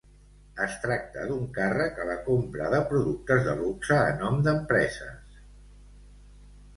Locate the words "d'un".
1.31-1.43